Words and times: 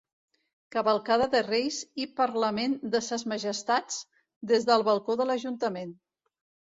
Cavalcada 0.75 1.27
de 1.33 1.41
Reis 1.47 1.77
i 2.05 2.07
parlament 2.21 2.73
de 2.95 3.03
Ses 3.09 3.25
Majestats 3.35 4.01
des 4.53 4.67
del 4.71 4.87
balcó 4.89 5.19
de 5.21 5.29
l'ajuntament. 5.31 5.93